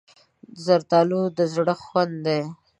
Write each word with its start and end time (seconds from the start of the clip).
زردالو 0.65 1.21
د 1.37 1.39
زړه 1.53 1.73
خوند 1.83 2.15
دی. 2.25 2.41